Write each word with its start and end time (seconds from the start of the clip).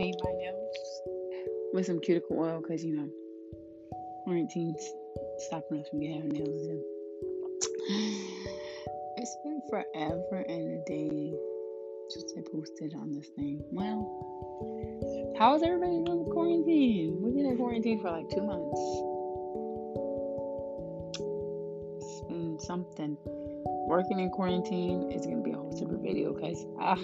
paint 0.00 0.16
my 0.24 0.32
nails 0.32 1.02
with 1.74 1.84
some 1.84 2.00
cuticle 2.00 2.38
oil 2.40 2.62
because 2.62 2.82
you 2.82 2.96
know 2.96 3.06
quarantine's 4.24 4.82
stopping 5.46 5.78
us 5.78 5.88
from 5.90 6.00
getting 6.00 6.22
our 6.22 6.28
nails 6.28 6.66
done. 6.66 6.82
It's 9.18 9.36
been 9.44 9.60
forever 9.68 10.46
and 10.48 10.80
a 10.80 10.84
day 10.86 11.34
since 12.08 12.32
I 12.38 12.40
posted 12.50 12.94
on 12.94 13.12
this 13.12 13.28
thing. 13.36 13.62
Well, 13.70 15.36
how's 15.38 15.62
everybody 15.62 16.02
doing 16.02 16.24
with 16.24 16.32
quarantine? 16.32 17.18
We've 17.20 17.34
been 17.34 17.44
in 17.44 17.58
quarantine 17.58 18.00
for 18.00 18.10
like 18.10 18.30
two 18.30 18.40
months. 18.40 18.80
It's 22.00 22.22
been 22.28 22.58
something. 22.60 23.18
Working 23.86 24.20
in 24.20 24.30
quarantine 24.30 25.12
is 25.12 25.26
gonna 25.26 25.42
be 25.42 25.50
a 25.50 25.56
whole 25.56 25.76
separate 25.76 26.00
video 26.00 26.32
because 26.32 26.64
ah, 26.80 26.96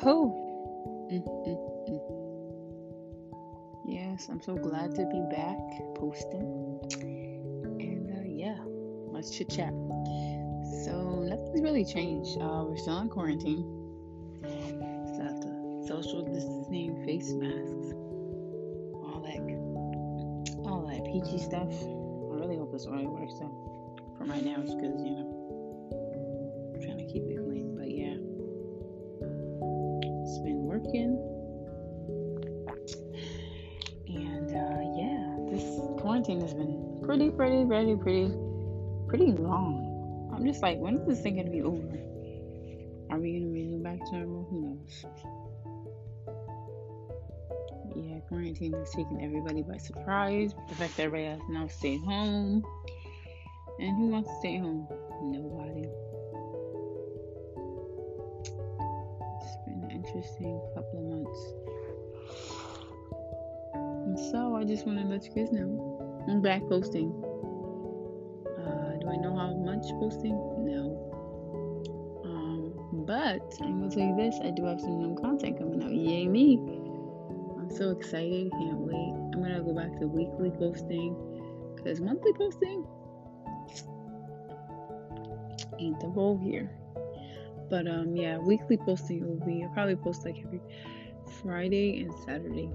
who? 0.00 0.44
Yes, 3.86 4.28
I'm 4.30 4.40
so 4.40 4.54
glad 4.56 4.94
to 4.94 5.04
be 5.06 5.20
back 5.30 5.58
posting. 5.96 6.80
And 7.78 8.10
uh, 8.10 8.22
yeah, 8.26 8.56
let's 9.12 9.30
chit 9.30 9.50
chat. 9.50 9.72
So 10.84 11.22
nothing's 11.28 11.60
really 11.60 11.84
changed. 11.84 12.38
Uh, 12.40 12.64
we're 12.66 12.78
still 12.78 12.98
in 13.00 13.08
quarantine. 13.10 13.64
Still 14.40 15.24
have 15.24 15.40
the 15.40 15.84
social 15.86 16.22
distancing, 16.24 17.04
face 17.04 17.32
masks, 17.34 17.92
all 19.04 19.20
that, 19.24 19.40
all 20.64 20.86
that 20.88 21.04
peachy 21.04 21.38
stuff. 21.38 21.70
I 21.70 22.36
really 22.40 22.56
hope 22.56 22.72
this 22.72 22.86
already 22.86 23.06
works 23.06 23.34
though 23.38 23.94
for 24.16 24.24
my 24.24 24.40
nails 24.40 24.74
because 24.74 25.02
you 25.02 25.10
know 25.10 25.33
working. 30.84 31.18
And 34.08 34.50
uh, 34.50 34.80
yeah, 34.96 35.36
this 35.50 35.64
quarantine 36.00 36.40
has 36.40 36.54
been 36.54 37.00
pretty, 37.02 37.30
pretty, 37.30 37.64
pretty, 37.64 37.96
pretty, 37.96 38.32
pretty 39.08 39.32
long. 39.32 40.30
I'm 40.34 40.44
just 40.44 40.62
like, 40.62 40.78
when 40.78 40.98
is 40.98 41.06
this 41.06 41.20
thing 41.20 41.36
gonna 41.36 41.50
be 41.50 41.62
over? 41.62 41.98
Are 43.10 43.18
we 43.18 43.38
gonna 43.38 43.52
resume 43.52 43.82
back 43.82 43.98
to 44.10 44.16
normal? 44.16 44.46
Who 44.50 44.60
knows? 44.60 45.04
Yeah, 47.96 48.18
quarantine 48.28 48.72
has 48.72 48.90
taken 48.90 49.20
everybody 49.22 49.62
by 49.62 49.76
surprise. 49.78 50.54
The 50.68 50.74
fact 50.74 50.96
that 50.96 51.04
everybody 51.04 51.30
has 51.30 51.40
now 51.48 51.68
stayed 51.68 52.00
home. 52.00 52.64
And 53.78 53.96
who 53.96 54.08
wants 54.08 54.28
to 54.28 54.36
stay 54.38 54.58
home? 54.58 54.88
Interesting 60.14 60.60
couple 60.74 60.98
of 60.98 61.04
months. 61.04 61.54
And 63.74 64.18
so 64.30 64.56
I 64.56 64.64
just 64.64 64.86
want 64.86 65.00
to 65.00 65.06
let 65.06 65.24
you 65.24 65.34
guys 65.34 65.52
know 65.52 66.24
I'm 66.28 66.40
back 66.40 66.62
posting. 66.68 67.10
Uh, 68.46 68.96
do 69.00 69.08
I 69.08 69.16
know 69.16 69.36
how 69.36 69.54
much 69.54 69.86
posting? 69.98 70.34
No. 70.64 71.10
Um, 72.24 73.04
but 73.04 73.42
I'm 73.60 73.80
gonna 73.80 73.90
tell 73.90 74.06
you 74.06 74.16
this: 74.16 74.38
I 74.42 74.50
do 74.50 74.64
have 74.64 74.80
some 74.80 74.98
new 75.00 75.16
content 75.20 75.58
coming 75.58 75.82
out. 75.82 75.92
Yay 75.92 76.26
me! 76.26 76.58
I'm 77.58 77.70
so 77.70 77.90
excited! 77.90 78.52
Can't 78.52 78.78
wait. 78.78 79.14
I'm 79.34 79.42
gonna 79.42 79.62
go 79.62 79.74
back 79.74 79.98
to 79.98 80.06
weekly 80.06 80.50
posting 80.50 81.16
because 81.76 82.00
monthly 82.00 82.32
posting 82.34 82.86
ain't 85.78 85.98
the 86.00 86.08
role 86.08 86.38
here. 86.38 86.70
But 87.74 87.88
um, 87.88 88.14
yeah, 88.14 88.38
weekly 88.38 88.76
posting 88.76 89.26
will 89.26 89.44
be. 89.44 89.64
I'll 89.64 89.70
probably 89.70 89.96
post 89.96 90.24
like 90.24 90.38
every 90.46 90.60
Friday 91.42 92.02
and 92.02 92.14
Saturday. 92.24 92.70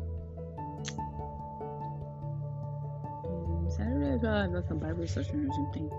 Um, 3.23 3.65
Saturday, 3.69 4.27
I 4.27 4.41
have 4.41 4.65
some 4.67 4.79
Bible 4.79 5.07
session 5.07 5.49
or 5.49 5.53
something. 5.53 5.89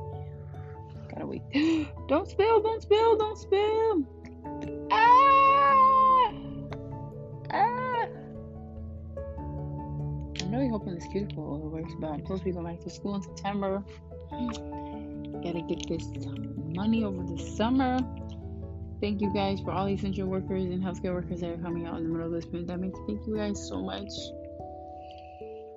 Gotta 1.09 1.25
wait. 1.25 1.41
don't 2.09 2.29
spill, 2.29 2.61
don't 2.61 2.83
spill, 2.83 3.17
don't 3.17 3.39
spill. 3.39 4.05
Ah! 4.93 6.33
Ah! 7.55 8.07
I'm 10.43 10.53
really 10.53 10.69
hoping 10.69 10.95
this 10.95 11.07
cuticle 11.11 11.59
works, 11.71 11.95
but 11.99 12.09
I'm 12.09 12.21
supposed 12.21 12.43
to 12.43 12.45
be 12.45 12.53
going 12.53 12.67
back 12.67 12.81
to 12.85 12.91
school 12.91 13.15
in 13.15 13.23
September. 13.23 13.83
Gotta 14.31 15.63
get 15.67 15.89
this 15.89 16.05
money 16.75 17.03
over 17.03 17.23
the 17.23 17.39
summer. 17.39 17.99
Thank 19.01 19.23
you 19.23 19.33
guys 19.33 19.61
for 19.61 19.73
all 19.73 19.87
the 19.87 19.95
essential 19.95 20.27
workers 20.27 20.65
and 20.65 20.83
healthcare 20.83 21.15
workers 21.15 21.41
that 21.41 21.51
are 21.51 21.57
coming 21.57 21.87
out 21.87 21.97
in 21.97 22.05
the 22.05 22.11
middle 22.11 22.27
of 22.27 22.33
this 22.33 22.45
pandemic. 22.45 22.93
Thank 23.07 23.27
you 23.27 23.37
guys 23.37 23.67
so 23.67 23.81
much. 23.81 24.11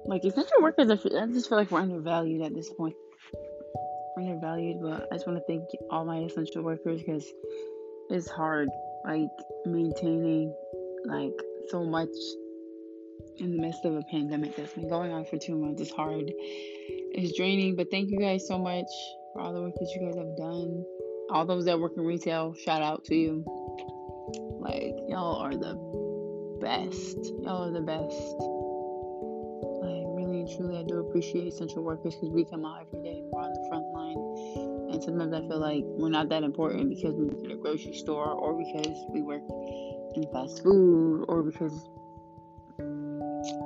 Like 0.06 0.26
essential 0.26 0.62
workers, 0.62 0.92
I 0.92 1.28
just 1.28 1.48
feel 1.48 1.58
like 1.58 1.72
we're 1.72 1.80
undervalued 1.80 2.42
at 2.42 2.54
this 2.54 2.70
point. 2.74 2.96
Undervalued, 4.18 4.82
but 4.82 5.08
I 5.10 5.16
just 5.16 5.26
want 5.26 5.40
to 5.40 5.46
thank 5.48 5.64
all 5.90 6.04
my 6.04 6.18
essential 6.20 6.64
workers 6.64 7.02
because 7.02 7.26
it's 8.10 8.30
hard, 8.30 8.68
like 9.06 9.30
maintaining 9.66 10.54
like 11.06 11.34
so 11.70 11.86
much 11.86 12.10
in 13.38 13.56
the 13.56 13.62
midst 13.62 13.86
of 13.86 13.96
a 13.96 14.02
pandemic 14.12 14.58
that's 14.58 14.74
been 14.74 14.90
going 14.90 15.14
on 15.14 15.24
for 15.24 15.38
two 15.38 15.56
months. 15.56 15.82
It's 15.82 15.92
hard. 15.92 16.26
It's 16.28 17.38
draining, 17.38 17.78
but 17.78 17.90
thank 17.90 18.10
you 18.12 18.20
guys 18.20 18.46
so 18.46 18.58
much 18.58 18.88
for 19.32 19.42
all 19.42 19.54
the 19.54 19.62
work 19.62 19.74
that 19.76 19.92
you 19.96 20.06
guys 20.06 20.18
have 20.18 20.36
done. 20.36 20.86
All 21.34 21.48
those 21.48 21.66
that 21.66 21.80
work 21.80 21.94
in 21.98 22.04
retail, 22.04 22.54
shout 22.54 22.84
out 22.84 23.06
to 23.06 23.16
you. 23.16 23.44
Like, 24.62 24.94
y'all 25.10 25.38
are 25.38 25.56
the 25.56 25.74
best. 26.62 27.18
Y'all 27.42 27.68
are 27.68 27.72
the 27.72 27.82
best. 27.82 28.38
Like, 29.82 30.06
really 30.14 30.42
and 30.42 30.50
truly, 30.56 30.78
I 30.78 30.84
do 30.84 31.00
appreciate 31.00 31.48
essential 31.48 31.82
workers 31.84 32.14
because 32.14 32.30
we 32.30 32.46
come 32.46 32.64
out 32.66 32.86
every 32.86 33.02
day 33.02 33.24
we're 33.32 33.42
on 33.42 33.52
the 33.52 33.66
front 33.68 33.84
line. 33.98 34.94
And 34.94 35.02
sometimes 35.02 35.34
I 35.34 35.40
feel 35.40 35.60
like 35.60 35.82
we're 35.98 36.10
not 36.10 36.30
that 36.30 36.44
important 36.44 36.90
because 36.90 37.16
we 37.16 37.26
work 37.26 37.44
at 37.46 37.52
a 37.52 37.56
grocery 37.56 37.96
store 37.96 38.30
or 38.30 38.54
because 38.54 38.96
we 39.10 39.24
work 39.24 39.42
in 40.14 40.28
fast 40.32 40.62
food 40.62 41.26
or 41.28 41.42
because 41.42 41.90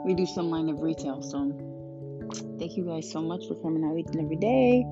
we 0.06 0.13
do 0.13 0.25
some 0.25 0.50
line 0.50 0.69
of 0.69 0.79
retail. 0.79 1.22
So, 1.22 1.51
thank 2.59 2.77
you 2.77 2.85
guys 2.85 3.11
so 3.11 3.22
much 3.22 3.45
for 3.45 3.56
coming 3.56 3.83
out 3.83 3.97
each 3.97 4.07
and 4.16 4.23
every 4.23 4.38
day. 4.38 4.85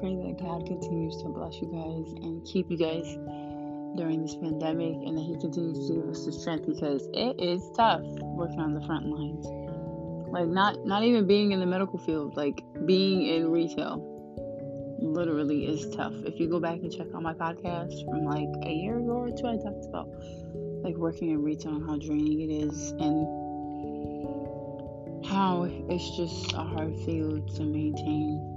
Pray 0.00 0.14
that 0.14 0.36
God 0.40 0.66
continues 0.66 1.16
to 1.22 1.28
bless 1.28 1.56
you 1.56 1.68
guys 1.72 2.12
and 2.22 2.44
keep 2.44 2.70
you 2.70 2.76
guys 2.76 3.06
during 3.96 4.20
this 4.20 4.36
pandemic 4.36 4.94
and 5.06 5.16
that 5.16 5.22
He 5.22 5.38
continues 5.40 5.88
to 5.88 5.94
give 5.94 6.08
us 6.08 6.26
the 6.26 6.32
strength 6.32 6.66
because 6.66 7.08
it 7.14 7.40
is 7.40 7.62
tough 7.76 8.02
working 8.36 8.60
on 8.60 8.74
the 8.74 8.84
front 8.84 9.06
lines. 9.06 9.46
Like 10.30 10.48
not 10.48 10.84
not 10.84 11.02
even 11.02 11.26
being 11.26 11.52
in 11.52 11.60
the 11.60 11.66
medical 11.66 11.98
field, 11.98 12.36
like 12.36 12.62
being 12.84 13.26
in 13.26 13.50
retail 13.50 14.12
literally 15.00 15.66
is 15.66 15.88
tough. 15.94 16.12
If 16.24 16.38
you 16.38 16.48
go 16.48 16.60
back 16.60 16.80
and 16.80 16.92
check 16.92 17.06
out 17.14 17.22
my 17.22 17.32
podcast 17.32 18.04
from 18.04 18.24
like 18.24 18.48
a 18.64 18.72
year 18.72 18.98
ago 18.98 19.12
or 19.12 19.30
two, 19.30 19.46
I 19.46 19.56
talked 19.56 19.86
about 19.86 20.08
like 20.82 20.96
working 20.96 21.30
in 21.30 21.42
retail 21.42 21.76
and 21.76 21.88
how 21.88 21.96
draining 21.96 22.42
it 22.42 22.52
is 22.52 22.90
and 22.92 23.26
how 25.24 25.64
it's 25.88 26.16
just 26.16 26.52
a 26.52 26.62
hard 26.62 26.94
field 27.04 27.54
to 27.56 27.64
maintain 27.64 28.55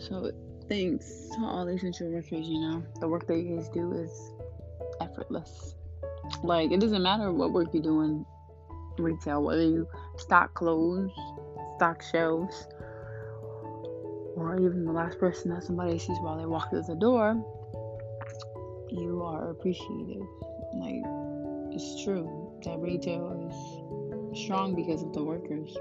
so 0.00 0.32
thanks 0.68 1.28
to 1.34 1.44
all 1.44 1.66
the 1.66 1.72
essential 1.72 2.10
workers, 2.10 2.48
you 2.48 2.60
know, 2.60 2.82
the 3.00 3.08
work 3.08 3.26
that 3.26 3.36
you 3.36 3.56
guys 3.56 3.68
do 3.68 3.92
is 3.92 4.32
effortless. 5.00 5.74
Like 6.42 6.70
it 6.72 6.80
doesn't 6.80 7.02
matter 7.02 7.32
what 7.32 7.52
work 7.52 7.74
you 7.74 7.82
do 7.82 8.00
in 8.02 8.24
retail, 8.98 9.42
whether 9.42 9.62
you 9.62 9.86
stock 10.16 10.54
clothes, 10.54 11.10
stock 11.76 12.02
shelves, 12.02 12.66
or 14.36 14.56
even 14.56 14.84
the 14.84 14.92
last 14.92 15.18
person 15.18 15.50
that 15.50 15.64
somebody 15.64 15.98
sees 15.98 16.16
while 16.20 16.38
they 16.38 16.46
walk 16.46 16.70
through 16.70 16.82
the 16.82 16.94
door, 16.94 17.34
you 18.90 19.22
are 19.22 19.50
appreciated. 19.50 20.22
Like 20.74 21.02
it's 21.74 22.02
true 22.04 22.52
that 22.64 22.78
retail 22.78 23.48
is 23.50 24.44
strong 24.44 24.74
because 24.74 25.02
of 25.02 25.12
the 25.12 25.22
workers 25.22 25.76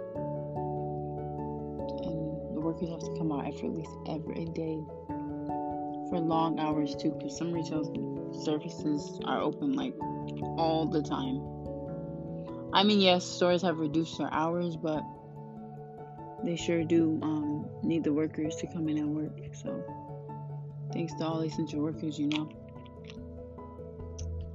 workers 2.70 2.90
have 2.90 3.00
to 3.00 3.18
come 3.18 3.32
out 3.32 3.48
effortless 3.48 3.88
every 4.08 4.46
day 4.54 4.78
for 6.08 6.20
long 6.20 6.60
hours 6.60 6.96
too 6.96 7.10
because 7.18 7.36
some 7.36 7.52
retail 7.52 7.84
services 8.44 9.20
are 9.26 9.42
open 9.42 9.74
like 9.74 9.96
all 10.56 10.86
the 10.86 11.02
time. 11.02 11.42
I 12.72 12.84
mean 12.84 13.00
yes 13.00 13.26
stores 13.26 13.64
have 13.64 13.80
reduced 13.80 14.20
their 14.20 14.32
hours 14.32 14.76
but 14.76 15.02
they 16.44 16.56
sure 16.56 16.84
do 16.84 17.20
um, 17.24 17.68
need 17.82 18.04
the 18.04 18.14
workers 18.14 18.56
to 18.58 18.68
come 18.68 18.88
in 18.88 19.00
and 19.00 19.16
work 19.16 19.56
so 19.56 19.84
thanks 20.94 21.14
to 21.16 21.26
all 21.26 21.42
essential 21.42 21.82
workers 21.82 22.20
you 22.20 22.28
know. 22.28 22.50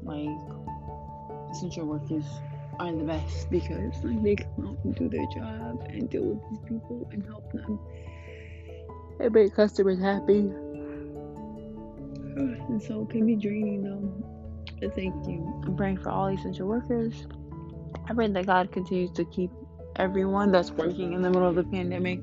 Like 0.05 0.29
essential 1.51 1.87
workers 1.87 2.27
are 2.79 2.93
the 2.93 3.05
best 3.05 3.51
because 3.51 3.95
like 4.05 4.23
they 4.23 4.37
come 4.37 4.69
out 4.69 4.79
and 4.85 4.95
do 4.95 5.09
their 5.09 5.27
job 5.27 5.87
and 5.89 6.11
deal 6.11 6.23
with 6.23 6.51
these 6.51 6.61
people 6.69 7.09
and 7.13 7.25
help 7.27 7.51
them 7.53 7.79
and 9.21 9.33
make 9.33 9.55
customers 9.55 10.01
happy. 10.01 10.51
And 12.67 12.83
so 12.83 13.03
it 13.03 13.11
can 13.11 13.27
be 13.27 13.37
draining 13.37 13.85
though. 13.85 14.25
But 14.81 14.97
thank 14.97 15.15
you. 15.29 15.63
I'm 15.65 15.77
praying 15.77 15.99
for 15.99 16.11
all 16.11 16.27
essential 16.27 16.67
workers. 16.67 17.27
I 18.09 18.15
pray 18.15 18.27
that 18.27 18.47
God 18.47 18.73
continues 18.73 19.13
to 19.13 19.25
keep 19.27 19.51
everyone 19.97 20.51
that's 20.51 20.71
working 20.71 21.13
in 21.13 21.23
the 21.23 21.31
middle 21.31 21.49
of 21.49 21.55
the 21.55 21.65
pandemic, 21.65 22.21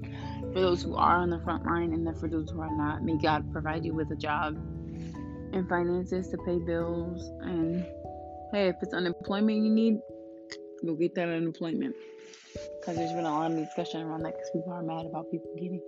for 0.52 0.60
those 0.60 0.84
who 0.84 0.96
are 0.96 1.16
on 1.16 1.30
the 1.30 1.40
front 1.40 1.66
line, 1.66 1.94
and 1.94 2.06
then 2.06 2.14
for 2.16 2.28
those 2.28 2.50
who 2.52 2.60
are 2.60 2.76
not. 2.76 3.04
May 3.04 3.18
God 3.18 3.52
provide 3.52 3.86
you 3.86 3.94
with 3.94 4.12
a 4.12 4.16
job 4.16 4.56
and 5.54 5.68
finances 5.70 6.28
to 6.30 6.38
pay 6.40 6.60
bills. 6.60 7.32
And 7.42 7.86
hey, 8.52 8.68
if 8.68 8.76
it's 8.82 8.94
unemployment 8.94 9.64
you 9.64 9.72
need, 9.72 10.00
go 10.86 10.96
get 10.96 11.16
that 11.16 11.30
unemployment. 11.30 11.96
Because 12.80 12.98
there's 12.98 13.14
been 13.14 13.26
a 13.26 13.32
lot 13.32 13.52
of 13.52 13.58
discussion 13.58 14.02
around 14.02 14.24
that 14.24 14.34
because 14.34 14.50
people 14.52 14.74
are 14.74 14.84
mad 14.84 15.06
about 15.06 15.32
people 15.32 15.54
getting 15.56 15.82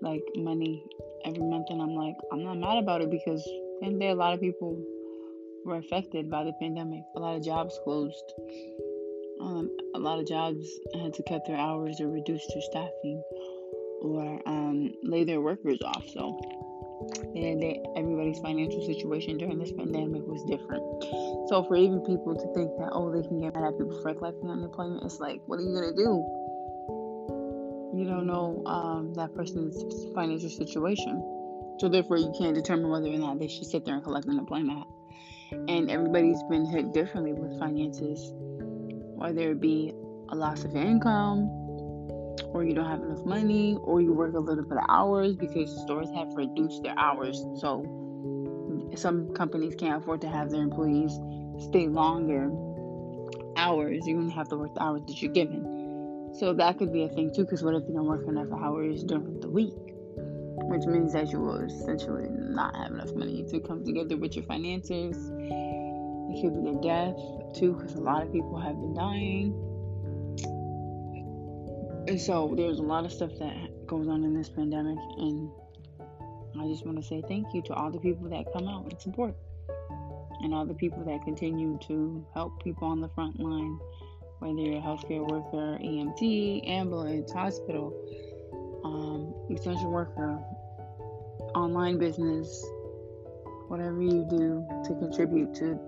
like 0.00 0.22
money 0.36 0.84
every 1.24 1.42
month. 1.42 1.66
And 1.70 1.80
I'm 1.80 1.94
like, 1.94 2.16
I'm 2.32 2.42
not 2.42 2.58
mad 2.58 2.78
about 2.78 3.02
it 3.02 3.10
because 3.10 3.48
then 3.80 3.98
there 3.98 4.10
a 4.10 4.14
lot 4.14 4.34
of 4.34 4.40
people 4.40 4.82
were 5.64 5.76
affected 5.76 6.30
by 6.30 6.44
the 6.44 6.52
pandemic. 6.60 7.02
A 7.16 7.20
lot 7.20 7.36
of 7.36 7.44
jobs 7.44 7.78
closed. 7.84 8.32
Um, 9.40 9.70
a 9.94 9.98
lot 9.98 10.18
of 10.18 10.26
jobs 10.26 10.66
had 10.94 11.14
to 11.14 11.22
cut 11.28 11.46
their 11.46 11.56
hours 11.56 12.00
or 12.00 12.08
reduce 12.08 12.46
their 12.52 12.62
staffing 12.62 13.22
or 14.00 14.40
um, 14.46 14.92
lay 15.02 15.24
their 15.24 15.40
workers 15.40 15.80
off. 15.84 16.04
So 16.08 16.38
they, 17.34 17.54
they, 17.54 17.82
everybody's 17.96 18.38
financial 18.40 18.84
situation 18.84 19.38
during 19.38 19.58
this 19.58 19.72
pandemic 19.72 20.22
was 20.26 20.42
different. 20.44 20.82
So 21.48 21.64
for 21.68 21.76
even 21.76 22.00
people 22.00 22.34
to 22.34 22.46
think 22.54 22.70
that 22.78 22.90
oh 22.92 23.10
they 23.12 23.26
can 23.26 23.40
get 23.40 23.54
mad 23.54 23.64
at 23.64 23.78
people 23.78 24.00
for 24.02 24.14
collecting 24.14 24.50
unemployment, 24.50 25.04
it's 25.04 25.20
like 25.20 25.40
what 25.46 25.58
are 25.58 25.62
you 25.62 25.74
gonna 25.74 25.94
do? 25.94 26.24
You 27.94 28.04
don't 28.08 28.26
know 28.26 28.62
um, 28.66 29.14
that 29.14 29.34
person's 29.34 29.76
financial 30.14 30.48
situation, 30.48 31.20
so 31.78 31.88
therefore 31.88 32.16
you 32.16 32.32
can't 32.38 32.54
determine 32.54 32.90
whether 32.90 33.08
or 33.08 33.18
not 33.18 33.38
they 33.38 33.48
should 33.48 33.66
sit 33.66 33.84
there 33.84 33.94
and 33.94 34.02
collect 34.02 34.26
unemployment. 34.28 34.86
And 35.68 35.90
everybody's 35.90 36.42
been 36.44 36.64
hit 36.64 36.92
differently 36.92 37.34
with 37.34 37.58
finances, 37.58 38.32
whether 39.16 39.52
it 39.52 39.60
be 39.60 39.92
a 40.30 40.34
loss 40.34 40.64
of 40.64 40.74
income, 40.74 41.61
or 42.52 42.64
you 42.64 42.74
don't 42.74 42.86
have 42.86 43.02
enough 43.02 43.24
money, 43.24 43.76
or 43.82 44.00
you 44.00 44.12
work 44.12 44.34
a 44.34 44.38
little 44.38 44.64
bit 44.64 44.78
of 44.78 44.84
hours 44.88 45.36
because 45.36 45.70
stores 45.82 46.08
have 46.14 46.28
reduced 46.34 46.82
their 46.82 46.98
hours. 46.98 47.44
So 47.56 47.84
some 48.94 49.32
companies 49.34 49.74
can't 49.74 50.02
afford 50.02 50.20
to 50.22 50.28
have 50.28 50.50
their 50.50 50.62
employees 50.62 51.18
stay 51.58 51.88
longer 51.88 52.50
hours. 53.56 54.06
You're 54.06 54.18
gonna 54.18 54.32
have 54.32 54.48
to 54.48 54.56
work 54.56 54.74
the 54.74 54.82
hours 54.82 55.02
that 55.06 55.20
you're 55.22 55.32
given. 55.32 56.30
So 56.34 56.52
that 56.54 56.78
could 56.78 56.92
be 56.92 57.04
a 57.04 57.08
thing 57.08 57.32
too. 57.34 57.44
Because 57.44 57.62
what 57.62 57.74
if 57.74 57.82
you 57.86 57.94
don't 57.94 58.06
work 58.06 58.26
enough 58.26 58.52
hours 58.52 59.04
during 59.04 59.40
the 59.40 59.50
week, 59.50 59.74
which 59.76 60.84
means 60.86 61.12
that 61.12 61.30
you 61.30 61.40
will 61.40 61.56
essentially 61.56 62.28
not 62.30 62.74
have 62.76 62.92
enough 62.92 63.12
money 63.14 63.44
to 63.50 63.60
come 63.60 63.84
together 63.84 64.16
with 64.16 64.34
your 64.36 64.44
finances. 64.44 65.16
It 65.38 66.42
could 66.42 66.62
be 66.64 66.70
a 66.70 66.74
death 66.80 67.16
too, 67.54 67.74
because 67.74 67.94
a 67.94 68.00
lot 68.00 68.22
of 68.22 68.32
people 68.32 68.58
have 68.58 68.76
been 68.76 68.94
dying. 68.94 69.54
And 72.08 72.20
so 72.20 72.52
there's 72.56 72.80
a 72.80 72.82
lot 72.82 73.04
of 73.04 73.12
stuff 73.12 73.30
that 73.38 73.86
goes 73.86 74.08
on 74.08 74.24
in 74.24 74.34
this 74.34 74.48
pandemic, 74.48 74.98
and 75.18 75.50
I 76.60 76.66
just 76.66 76.84
want 76.84 77.00
to 77.00 77.02
say 77.02 77.22
thank 77.28 77.54
you 77.54 77.62
to 77.62 77.74
all 77.74 77.92
the 77.92 78.00
people 78.00 78.28
that 78.30 78.52
come 78.52 78.66
out 78.66 78.90
and 78.90 79.00
support, 79.00 79.36
and 80.40 80.52
all 80.52 80.66
the 80.66 80.74
people 80.74 81.04
that 81.04 81.22
continue 81.22 81.78
to 81.86 82.26
help 82.34 82.62
people 82.64 82.88
on 82.88 83.00
the 83.00 83.08
front 83.10 83.38
line, 83.38 83.78
whether 84.40 84.58
you're 84.58 84.78
a 84.78 84.82
healthcare 84.82 85.24
worker, 85.26 85.78
EMT, 85.80 86.68
ambulance, 86.68 87.30
hospital, 87.30 87.94
um, 88.84 89.32
essential 89.56 89.90
worker, 89.90 90.40
online 91.54 91.98
business, 91.98 92.66
whatever 93.68 94.02
you 94.02 94.26
do 94.28 94.66
to 94.84 94.94
contribute 94.98 95.54
to 95.54 95.78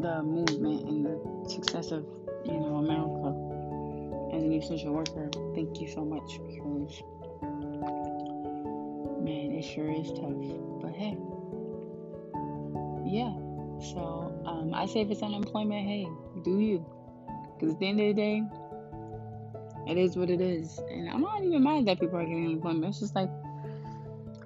the 0.00 0.22
movement 0.22 0.88
and 0.88 1.04
the 1.04 1.48
success 1.50 1.90
of 1.90 2.06
you 2.46 2.58
know 2.58 2.76
America 2.76 3.37
as 4.38 4.44
an 4.44 4.52
essential 4.52 4.92
worker. 4.92 5.28
Thank 5.54 5.80
you 5.80 5.88
so 5.88 6.04
much 6.04 6.38
because 6.46 7.02
man, 9.22 9.52
it 9.52 9.64
sure 9.64 9.90
is 9.90 10.08
tough. 10.12 10.38
But 10.80 10.94
hey, 10.94 11.18
yeah. 13.04 13.34
So 13.92 14.32
um, 14.46 14.72
I 14.74 14.86
say 14.86 15.00
if 15.00 15.10
it's 15.10 15.22
unemployment, 15.22 15.86
hey, 15.86 16.06
do 16.44 16.58
you? 16.58 16.84
Because 17.54 17.74
at 17.74 17.80
the 17.80 17.88
end 17.88 18.00
of 18.00 18.06
the 18.06 18.14
day, 18.14 18.42
it 19.88 19.98
is 19.98 20.16
what 20.16 20.30
it 20.30 20.40
is, 20.40 20.78
and 20.90 21.08
I'm 21.08 21.22
not 21.22 21.42
even 21.42 21.62
mad 21.62 21.86
that 21.86 21.98
people 21.98 22.18
are 22.18 22.24
getting 22.24 22.46
unemployment. 22.46 22.86
It's 22.86 23.00
just 23.00 23.14
like, 23.14 23.30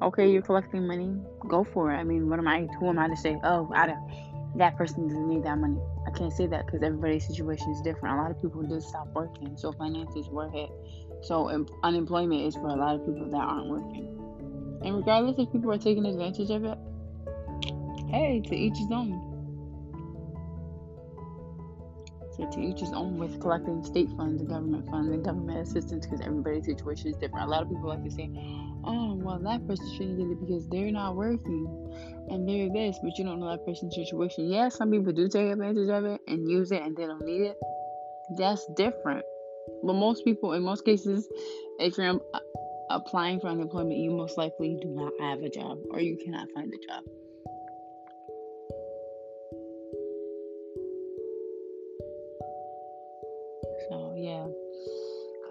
okay, 0.01 0.31
you're 0.31 0.43
collecting 0.43 0.87
money, 0.87 1.15
go 1.49 1.65
for 1.65 1.93
it. 1.93 1.97
I 1.97 2.05
mean, 2.05 2.31
what 2.31 2.39
am 2.39 2.49
I? 2.49 2.67
Who 2.79 2.89
am 2.89 2.99
I 2.99 3.09
to 3.09 3.17
say? 3.17 3.39
Oh, 3.45 3.71
I 3.75 3.87
don't. 3.87 4.32
That 4.57 4.77
person 4.77 5.09
doesn't 5.09 5.29
need 5.29 5.45
that 5.45 5.59
money. 5.59 5.79
I 6.07 6.11
can't 6.11 6.33
say 6.33 6.47
that 6.47 6.67
because 6.67 6.83
everybody's 6.83 7.27
situation 7.27 7.71
is 7.71 7.81
different. 7.81 8.19
A 8.19 8.23
lot 8.23 8.31
of 8.31 8.43
people 8.43 8.63
did 8.63 8.83
stop 8.83 9.09
working, 9.15 9.57
so 9.57 9.73
finances 9.73 10.29
were 10.29 10.51
hit. 10.51 10.69
So 11.23 11.51
um, 11.51 11.67
unemployment 11.83 12.43
is 12.43 12.55
for 12.55 12.69
a 12.69 12.77
lot 12.77 12.97
of 12.97 13.07
people 13.07 13.31
that 13.31 13.37
aren't 13.37 13.69
working. 13.69 14.09
And 14.85 14.97
regardless 14.97 15.39
if 15.39 15.51
people 15.53 15.73
are 15.73 15.79
taking 15.79 16.05
advantage 16.05 16.51
of 16.51 16.65
it, 16.65 16.79
hey, 18.09 18.41
to 18.41 18.55
each 18.55 18.77
his 18.77 18.91
own. 18.91 19.32
So 22.37 22.49
to 22.51 22.61
each 22.61 22.81
his 22.81 22.93
own 22.93 23.19
with 23.19 23.39
collecting 23.41 23.85
state 23.85 24.09
funds 24.17 24.41
and 24.41 24.49
government 24.49 24.89
funds 24.91 25.13
and 25.13 25.23
government 25.23 25.59
assistance 25.59 26.07
because 26.07 26.21
everybody's 26.23 26.65
situation 26.65 27.11
is 27.11 27.17
different. 27.17 27.47
A 27.47 27.51
lot 27.51 27.63
of 27.63 27.69
people 27.69 27.89
like 27.89 28.03
to 28.05 28.11
say, 28.11 28.31
oh, 28.85 29.15
well, 29.15 29.39
that 29.41 29.67
person 29.67 29.87
shouldn't 29.93 30.19
get 30.19 30.29
it 30.29 30.41
because 30.41 30.67
they're 30.69 30.91
not 30.91 31.15
working 31.15 31.69
and 32.31 32.49
they're 32.49 32.73
this, 32.73 32.99
but 33.03 33.19
you 33.19 33.25
don't 33.25 33.39
know 33.39 33.51
that 33.51 33.67
person's 33.67 33.95
situation. 33.95 34.49
Yeah, 34.49 34.71
some 34.71 34.91
people 34.91 35.13
do 35.13 35.29
take 35.29 35.53
advantage 35.53 35.91
of 35.91 36.05
it 36.07 36.21
and 36.27 36.51
use 36.51 36.73
it 36.73 36.83
and 36.83 36.97
they 36.97 37.05
don't 37.05 37.25
need 37.25 37.43
it. 37.43 37.57
That's 38.39 38.67
different. 38.77 39.25
But 39.85 39.93
most 39.93 40.25
people, 40.25 40.55
in 40.55 40.63
most 40.63 40.85
cases, 40.87 41.29
if 41.79 41.99
you're 41.99 42.21
uh, 42.35 42.39
applying 42.91 43.41
for 43.41 43.49
unemployment, 43.49 43.99
you 43.99 44.11
most 44.11 44.39
likely 44.39 44.79
do 44.81 44.89
not 44.89 45.13
have 45.21 45.41
a 45.43 45.51
job 45.51 45.79
or 45.91 46.01
you 46.01 46.17
cannot 46.25 46.49
find 46.55 46.73
a 46.73 46.87
job. 46.87 47.05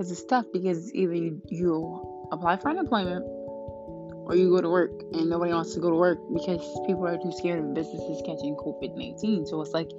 Because 0.01 0.13
it's 0.13 0.23
tough 0.23 0.45
because 0.51 0.91
either 0.95 1.13
you, 1.13 1.39
you 1.47 2.27
apply 2.31 2.57
for 2.57 2.71
unemployment 2.71 3.23
or 3.23 4.35
you 4.35 4.49
go 4.49 4.59
to 4.59 4.67
work 4.67 4.89
and 5.13 5.29
nobody 5.29 5.53
wants 5.53 5.75
to 5.75 5.79
go 5.79 5.91
to 5.91 5.95
work 5.95 6.17
because 6.33 6.59
people 6.87 7.05
are 7.05 7.19
too 7.21 7.31
scared 7.37 7.59
of 7.59 7.75
businesses 7.75 8.19
catching 8.25 8.55
COVID 8.55 8.97
19. 8.97 9.45
So 9.45 9.61
it's 9.61 9.73
like 9.73 9.91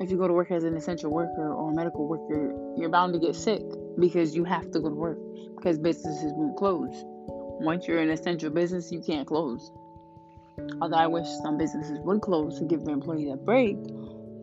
if 0.00 0.10
you 0.10 0.16
go 0.16 0.26
to 0.26 0.32
work 0.32 0.50
as 0.50 0.64
an 0.64 0.74
essential 0.78 1.10
worker 1.10 1.52
or 1.52 1.72
a 1.72 1.74
medical 1.74 2.08
worker, 2.08 2.56
you're 2.78 2.88
bound 2.88 3.12
to 3.12 3.18
get 3.18 3.36
sick 3.36 3.60
because 4.00 4.34
you 4.34 4.44
have 4.44 4.70
to 4.70 4.80
go 4.80 4.88
to 4.88 4.94
work 4.94 5.18
because 5.58 5.78
businesses 5.78 6.32
won't 6.32 6.56
close. 6.56 6.94
Once 7.60 7.86
you're 7.86 8.00
an 8.00 8.08
essential 8.08 8.48
business, 8.48 8.90
you 8.90 9.02
can't 9.02 9.26
close. 9.28 9.70
Although 10.80 10.96
I 10.96 11.06
wish 11.06 11.28
some 11.42 11.58
businesses 11.58 11.98
would 11.98 12.22
close 12.22 12.58
to 12.60 12.64
give 12.64 12.86
their 12.86 12.94
employees 12.94 13.28
a 13.30 13.36
break, 13.36 13.76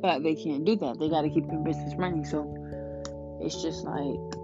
but 0.04 0.22
they 0.22 0.36
can't 0.36 0.64
do 0.64 0.76
that. 0.76 1.00
They 1.00 1.10
got 1.10 1.24
to 1.24 1.30
keep 1.32 1.48
their 1.48 1.58
business 1.58 1.96
running. 1.96 2.24
So 2.24 2.46
it's 3.42 3.64
just 3.64 3.84
like 3.84 4.42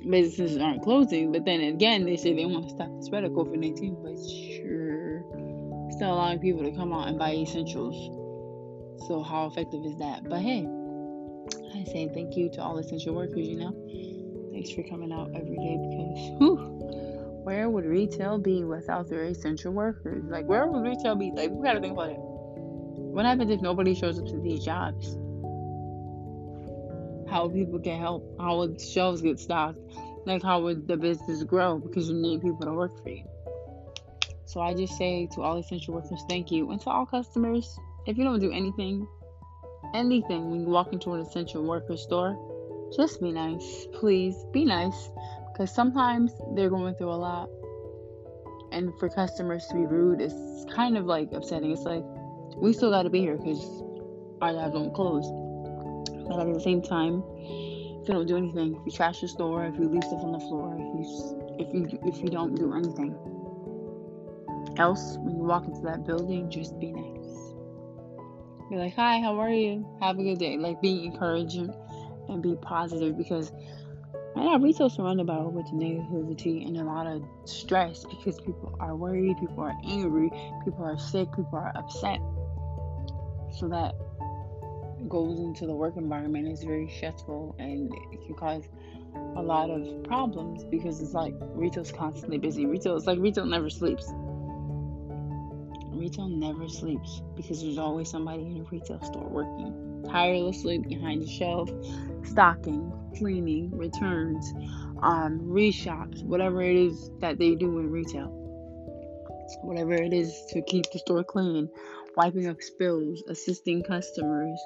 businesses 0.00 0.58
aren't 0.58 0.82
closing, 0.82 1.32
but 1.32 1.44
then 1.44 1.60
again, 1.60 2.04
they 2.04 2.16
say 2.16 2.34
they 2.34 2.46
want 2.46 2.68
to 2.68 2.74
stop 2.74 2.88
the 2.96 3.02
spread 3.02 3.24
of 3.24 3.32
COVID 3.32 3.58
19, 3.58 3.96
but 4.02 4.16
sure, 4.18 5.24
still 5.92 6.14
allowing 6.14 6.38
people 6.38 6.62
to 6.64 6.72
come 6.72 6.92
out 6.92 7.08
and 7.08 7.18
buy 7.18 7.34
essentials. 7.34 7.94
So, 9.06 9.22
how 9.22 9.46
effective 9.46 9.84
is 9.84 9.96
that? 9.98 10.28
But 10.28 10.40
hey, 10.40 10.66
I 11.74 11.84
say 11.84 12.10
thank 12.12 12.36
you 12.36 12.50
to 12.50 12.62
all 12.62 12.78
essential 12.78 13.14
workers, 13.14 13.46
you 13.46 13.56
know. 13.56 13.72
Thanks 14.52 14.70
for 14.70 14.82
coming 14.82 15.12
out 15.12 15.30
every 15.34 15.56
day 15.56 15.78
because, 15.78 16.38
whew, 16.38 16.56
where 17.44 17.70
would 17.70 17.84
retail 17.84 18.38
be 18.38 18.64
without 18.64 19.08
their 19.08 19.24
essential 19.24 19.72
workers? 19.72 20.24
Like, 20.28 20.46
where 20.46 20.66
would 20.66 20.82
retail 20.82 21.14
be? 21.14 21.30
Like, 21.32 21.50
we 21.50 21.64
gotta 21.64 21.80
think 21.80 21.92
about 21.92 22.10
it. 22.10 22.18
What 22.18 23.24
happens 23.24 23.50
if 23.50 23.60
nobody 23.60 23.94
shows 23.94 24.18
up 24.18 24.26
to 24.26 24.40
these 24.40 24.64
jobs? 24.64 25.16
How 27.28 27.48
people 27.48 27.78
can 27.78 27.98
help, 28.00 28.24
how 28.40 28.58
would 28.58 28.80
shelves 28.80 29.22
get 29.22 29.38
stocked, 29.38 29.78
like 30.24 30.42
how 30.42 30.62
would 30.62 30.86
the 30.88 30.96
business 30.96 31.42
grow 31.44 31.78
because 31.78 32.08
you 32.08 32.14
need 32.14 32.42
people 32.42 32.66
to 32.66 32.72
work 32.72 33.02
for 33.02 33.10
you. 33.10 33.24
So 34.46 34.60
I 34.60 34.74
just 34.74 34.96
say 34.96 35.28
to 35.34 35.42
all 35.42 35.58
essential 35.58 35.94
workers, 35.94 36.22
thank 36.28 36.50
you, 36.50 36.70
and 36.70 36.80
to 36.80 36.90
all 36.90 37.06
customers, 37.06 37.78
if 38.06 38.16
you 38.16 38.24
don't 38.24 38.40
do 38.40 38.50
anything, 38.50 39.06
anything 39.94 40.50
when 40.50 40.60
you 40.60 40.66
walk 40.68 40.92
into 40.92 41.12
an 41.12 41.20
essential 41.20 41.62
worker 41.62 41.96
store, 41.96 42.36
just 42.96 43.20
be 43.20 43.30
nice, 43.30 43.86
please 43.92 44.34
be 44.52 44.64
nice, 44.64 45.10
because 45.52 45.74
sometimes 45.74 46.32
they're 46.54 46.70
going 46.70 46.94
through 46.94 47.10
a 47.10 47.20
lot, 47.20 47.50
and 48.72 48.98
for 48.98 49.08
customers 49.10 49.66
to 49.66 49.74
be 49.74 49.84
rude 49.84 50.20
is 50.20 50.32
kind 50.74 50.96
of 50.96 51.04
like 51.04 51.32
upsetting. 51.32 51.70
It's 51.72 51.82
like 51.82 52.04
we 52.56 52.72
still 52.72 52.90
got 52.90 53.02
to 53.02 53.10
be 53.10 53.20
here 53.20 53.36
because 53.36 53.82
our 54.40 54.52
jobs 54.52 54.74
don't 54.74 54.94
close. 54.94 55.26
But 56.28 56.40
at 56.40 56.52
the 56.52 56.60
same 56.60 56.82
time, 56.82 57.22
if 57.38 58.08
you 58.08 58.14
don't 58.14 58.26
do 58.26 58.36
anything, 58.36 58.76
if 58.76 58.86
you 58.86 58.92
trash 58.92 59.20
the 59.20 59.28
store, 59.28 59.64
if 59.64 59.76
you 59.76 59.88
leave 59.88 60.04
stuff 60.04 60.22
on 60.22 60.32
the 60.32 60.40
floor, 60.40 60.74
if 60.78 61.74
you 61.74 61.88
if 61.88 61.92
you 61.92 61.98
if 62.04 62.22
you 62.22 62.28
don't 62.28 62.54
do 62.54 62.74
anything 62.74 63.16
else 64.78 65.16
when 65.18 65.36
you 65.36 65.42
walk 65.42 65.66
into 65.66 65.80
that 65.82 66.06
building, 66.06 66.50
just 66.50 66.78
be 66.78 66.92
nice. 66.92 67.18
Be 68.70 68.76
like, 68.76 68.94
hi, 68.94 69.20
how 69.20 69.40
are 69.40 69.50
you? 69.50 69.86
Have 70.00 70.18
a 70.18 70.22
good 70.22 70.38
day. 70.38 70.58
Like, 70.58 70.80
be 70.82 71.06
encouraging 71.06 71.74
and 72.28 72.42
be 72.42 72.54
positive 72.56 73.16
because 73.16 73.50
right 74.36 74.44
now 74.44 74.58
retail's 74.58 74.94
surrounded 74.94 75.26
by 75.26 75.34
a 75.34 75.38
whole 75.38 75.50
bunch 75.50 75.68
of 75.68 75.74
negativity 75.74 76.66
and 76.66 76.76
a 76.76 76.84
lot 76.84 77.06
of 77.06 77.24
stress 77.46 78.04
because 78.04 78.38
people 78.40 78.76
are 78.78 78.94
worried, 78.94 79.36
people 79.38 79.60
are 79.60 79.74
angry, 79.84 80.30
people 80.64 80.84
are 80.84 80.98
sick, 80.98 81.28
people 81.30 81.58
are 81.58 81.72
upset. 81.76 82.20
So 83.58 83.68
that 83.68 83.94
goes 85.08 85.38
into 85.38 85.66
the 85.66 85.74
work 85.74 85.96
environment 85.96 86.48
is 86.48 86.62
very 86.62 86.88
stressful 86.96 87.56
and 87.58 87.92
it 88.12 88.26
can 88.26 88.34
cause 88.34 88.64
a 89.36 89.42
lot 89.42 89.70
of 89.70 90.04
problems 90.04 90.64
because 90.64 91.00
it's 91.00 91.12
like 91.12 91.34
retail's 91.40 91.92
constantly 91.92 92.38
busy. 92.38 92.66
Retail 92.66 92.96
it's 92.96 93.06
like 93.06 93.18
retail 93.18 93.46
never 93.46 93.70
sleeps. 93.70 94.06
Retail 95.92 96.28
never 96.28 96.68
sleeps 96.68 97.22
because 97.36 97.62
there's 97.62 97.78
always 97.78 98.08
somebody 98.08 98.42
in 98.42 98.60
a 98.60 98.62
retail 98.64 99.02
store 99.02 99.28
working 99.28 99.88
tirelessly 100.08 100.78
behind 100.78 101.22
the 101.22 101.26
shelf, 101.26 101.70
stocking, 102.24 102.92
cleaning, 103.16 103.70
returns, 103.76 104.52
um, 105.02 105.40
reshops, 105.40 106.22
whatever 106.24 106.62
it 106.62 106.76
is 106.76 107.10
that 107.20 107.38
they 107.38 107.54
do 107.54 107.78
in 107.78 107.90
retail. 107.90 108.34
Whatever 109.62 109.94
it 109.94 110.12
is 110.12 110.44
to 110.50 110.62
keep 110.62 110.84
the 110.92 110.98
store 110.98 111.24
clean, 111.24 111.70
wiping 112.16 112.48
up 112.48 112.60
spills, 112.60 113.22
assisting 113.28 113.82
customers, 113.82 114.60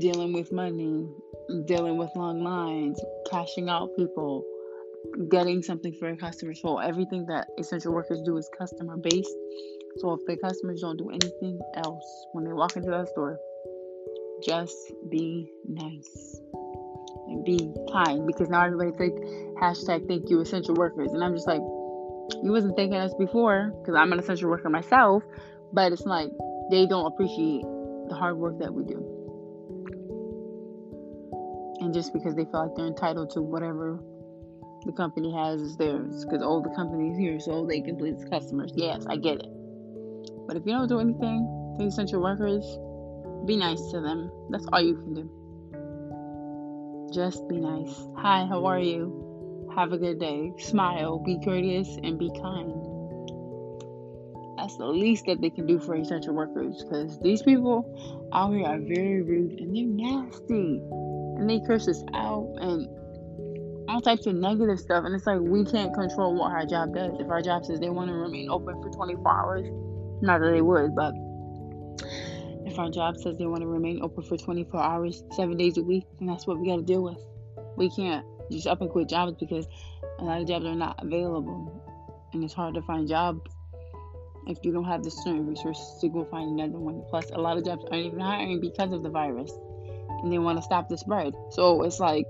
dealing 0.00 0.32
with 0.32 0.52
money, 0.52 1.08
dealing 1.66 1.96
with 1.96 2.10
long 2.14 2.42
lines, 2.42 3.00
cashing 3.30 3.68
out 3.68 3.90
people, 3.96 4.44
getting 5.30 5.62
something 5.62 5.92
for 5.98 6.08
a 6.08 6.16
customer. 6.16 6.54
So 6.54 6.78
everything 6.78 7.26
that 7.26 7.48
essential 7.58 7.92
workers 7.92 8.20
do 8.24 8.36
is 8.36 8.48
customer 8.56 8.96
based. 8.96 9.34
So 9.98 10.12
if 10.12 10.20
the 10.26 10.36
customers 10.36 10.80
don't 10.80 10.96
do 10.96 11.10
anything 11.10 11.58
else 11.74 12.26
when 12.32 12.44
they 12.44 12.52
walk 12.52 12.76
into 12.76 12.90
that 12.90 13.08
store, 13.08 13.38
just 14.44 14.76
be 15.10 15.50
nice 15.66 16.40
and 17.26 17.44
be 17.44 17.72
kind 17.92 18.26
because 18.26 18.48
now 18.48 18.64
everybody 18.64 18.92
think 18.96 19.18
hashtag 19.60 20.06
thank 20.06 20.30
you 20.30 20.40
essential 20.40 20.74
workers 20.74 21.12
and 21.12 21.24
I'm 21.24 21.34
just 21.34 21.48
like 21.48 21.60
you 22.42 22.52
wasn't 22.52 22.76
thanking 22.76 22.98
us 22.98 23.12
before 23.14 23.72
because 23.80 23.96
I'm 23.96 24.12
an 24.12 24.18
essential 24.18 24.48
worker 24.48 24.68
myself, 24.68 25.24
but 25.72 25.92
it's 25.92 26.02
like 26.02 26.30
they 26.70 26.86
don't 26.86 27.06
appreciate 27.06 27.62
the 28.08 28.14
hard 28.14 28.36
work 28.36 28.58
that 28.60 28.72
we 28.72 28.84
do. 28.84 29.17
And 31.88 31.94
just 31.94 32.12
because 32.12 32.34
they 32.34 32.44
feel 32.44 32.66
like 32.66 32.76
they're 32.76 32.86
entitled 32.86 33.30
to 33.30 33.40
whatever 33.40 33.98
the 34.84 34.92
company 34.92 35.32
has 35.32 35.62
is 35.62 35.78
theirs 35.78 36.22
because 36.22 36.42
all 36.42 36.60
the 36.60 36.68
company's 36.76 37.16
here 37.16 37.40
so 37.40 37.64
they 37.64 37.80
can 37.80 37.96
please 37.96 38.22
customers. 38.28 38.72
Yes, 38.74 39.06
I 39.08 39.16
get 39.16 39.38
it. 39.38 39.46
But 40.46 40.58
if 40.58 40.66
you 40.66 40.72
don't 40.72 40.86
do 40.86 41.00
anything 41.00 41.76
to 41.78 41.86
essential 41.86 42.20
workers, 42.20 42.62
be 43.46 43.56
nice 43.56 43.80
to 43.92 44.02
them. 44.02 44.30
That's 44.50 44.66
all 44.70 44.82
you 44.82 44.96
can 44.96 45.14
do. 45.14 45.30
Just 47.10 47.48
be 47.48 47.56
nice. 47.56 48.06
Hi, 48.18 48.44
how 48.44 48.66
are 48.66 48.80
you? 48.80 49.70
Have 49.74 49.94
a 49.94 49.96
good 49.96 50.20
day. 50.20 50.52
Smile, 50.58 51.20
be 51.24 51.40
courteous, 51.42 51.96
and 52.02 52.18
be 52.18 52.30
kind. 52.38 52.84
That's 54.58 54.76
the 54.76 54.88
least 54.88 55.24
that 55.24 55.40
they 55.40 55.48
can 55.48 55.64
do 55.64 55.78
for 55.78 55.94
essential 55.94 56.34
workers 56.34 56.84
because 56.84 57.18
these 57.20 57.40
people 57.40 57.86
out 58.30 58.52
here 58.52 58.66
are 58.66 58.78
very 58.78 59.22
rude 59.22 59.58
and 59.58 59.74
they're 59.74 59.86
nasty. 59.86 60.82
And 61.38 61.48
they 61.48 61.60
curse 61.60 61.88
us 61.88 62.02
out 62.14 62.52
and 62.60 62.88
all 63.88 64.00
types 64.00 64.26
of 64.26 64.34
negative 64.34 64.78
stuff. 64.78 65.04
And 65.04 65.14
it's 65.14 65.26
like 65.26 65.40
we 65.40 65.64
can't 65.64 65.94
control 65.94 66.34
what 66.34 66.52
our 66.52 66.66
job 66.66 66.94
does. 66.94 67.12
If 67.18 67.28
our 67.30 67.40
job 67.40 67.64
says 67.64 67.80
they 67.80 67.88
want 67.88 68.08
to 68.10 68.14
remain 68.14 68.50
open 68.50 68.82
for 68.82 68.90
24 68.90 69.32
hours, 69.32 69.66
not 70.20 70.40
that 70.40 70.50
they 70.50 70.60
would, 70.60 70.94
but 70.94 71.14
if 72.66 72.78
our 72.78 72.90
job 72.90 73.16
says 73.16 73.38
they 73.38 73.46
want 73.46 73.62
to 73.62 73.66
remain 73.66 74.02
open 74.02 74.22
for 74.24 74.36
24 74.36 74.80
hours, 74.80 75.22
seven 75.32 75.56
days 75.56 75.78
a 75.78 75.82
week, 75.82 76.04
then 76.18 76.28
that's 76.28 76.46
what 76.46 76.58
we 76.58 76.68
got 76.68 76.76
to 76.76 76.82
deal 76.82 77.02
with. 77.02 77.18
We 77.76 77.88
can't 77.90 78.26
just 78.50 78.66
up 78.66 78.80
and 78.80 78.90
quit 78.90 79.08
jobs 79.08 79.36
because 79.38 79.66
a 80.18 80.24
lot 80.24 80.40
of 80.40 80.48
jobs 80.48 80.66
are 80.66 80.74
not 80.74 81.02
available. 81.02 81.72
And 82.32 82.44
it's 82.44 82.52
hard 82.52 82.74
to 82.74 82.82
find 82.82 83.08
jobs 83.08 83.40
if 84.46 84.58
you 84.62 84.72
don't 84.72 84.84
have 84.84 85.02
the 85.02 85.10
certain 85.10 85.46
resources 85.46 85.98
to 86.00 86.08
go 86.08 86.24
find 86.24 86.58
another 86.58 86.78
one. 86.78 87.02
Plus, 87.08 87.30
a 87.32 87.40
lot 87.40 87.56
of 87.56 87.64
jobs 87.64 87.84
aren't 87.90 88.06
even 88.06 88.20
hiring 88.20 88.60
because 88.60 88.92
of 88.92 89.02
the 89.02 89.10
virus 89.10 89.52
and 90.22 90.32
they 90.32 90.38
want 90.38 90.58
to 90.58 90.62
stop 90.62 90.88
the 90.88 90.98
spread. 90.98 91.34
So 91.50 91.82
it's 91.82 92.00
like 92.00 92.26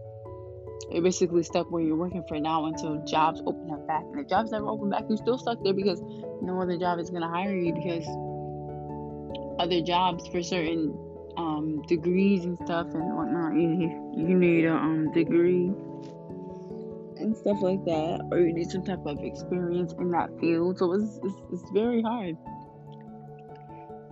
you're 0.91 1.03
basically 1.03 1.43
stuck 1.43 1.71
where 1.71 1.83
you're 1.83 1.97
working 1.97 2.25
for 2.29 2.39
now 2.39 2.67
until 2.67 3.05
jobs 3.05 3.43
open 3.47 3.71
up 3.71 3.87
back. 3.87 4.05
And 4.13 4.21
if 4.21 4.29
jobs 4.29 4.51
never 4.53 4.69
open 4.69 4.91
back, 4.91 5.05
you're 5.09 5.19
still 5.19 5.39
stuck 5.39 5.63
there 5.63 5.75
because 5.75 6.01
no 6.41 6.61
other 6.61 6.79
job 6.79 6.99
is 6.99 7.11
going 7.11 7.23
to 7.23 7.29
hire 7.29 7.55
you 7.55 7.75
because 7.75 8.07
other 9.59 9.83
jobs 9.83 10.27
for 10.29 10.43
certain 10.43 10.97
um, 11.37 11.83
degrees 11.87 12.45
and 12.45 12.59
stuff 12.65 12.87
and 12.95 13.17
whatnot. 13.17 13.55
You, 13.55 14.13
you 14.17 14.39
need 14.39 14.65
a 14.65 14.75
um, 14.75 15.13
degree 15.13 15.73
and 17.21 17.37
stuff 17.37 17.59
like 17.61 17.85
that, 17.85 18.27
or 18.31 18.39
you 18.39 18.55
need 18.55 18.71
some 18.71 18.85
type 18.85 19.05
of 19.05 19.19
experience 19.23 19.93
in 19.99 20.11
that 20.13 20.31
field. 20.41 20.79
So 20.79 20.93
it's, 20.93 21.19
it's, 21.23 21.35
it's 21.53 21.71
very 21.73 22.01
hard. 22.01 22.37